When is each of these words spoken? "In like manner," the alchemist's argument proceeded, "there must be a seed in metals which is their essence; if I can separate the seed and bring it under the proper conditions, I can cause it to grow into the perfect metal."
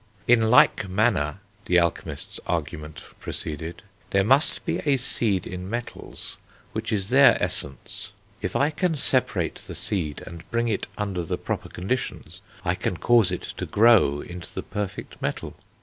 "In 0.27 0.49
like 0.49 0.89
manner," 0.89 1.41
the 1.65 1.77
alchemist's 1.77 2.39
argument 2.47 3.03
proceeded, 3.19 3.83
"there 4.09 4.23
must 4.23 4.65
be 4.65 4.79
a 4.79 4.97
seed 4.97 5.45
in 5.45 5.69
metals 5.69 6.37
which 6.73 6.91
is 6.91 7.09
their 7.09 7.37
essence; 7.39 8.11
if 8.41 8.55
I 8.55 8.71
can 8.71 8.95
separate 8.95 9.57
the 9.59 9.75
seed 9.75 10.23
and 10.25 10.49
bring 10.49 10.67
it 10.69 10.87
under 10.97 11.21
the 11.21 11.37
proper 11.37 11.69
conditions, 11.69 12.41
I 12.65 12.73
can 12.73 12.97
cause 12.97 13.29
it 13.29 13.43
to 13.57 13.67
grow 13.67 14.21
into 14.21 14.51
the 14.55 14.63
perfect 14.63 15.21
metal." 15.21 15.55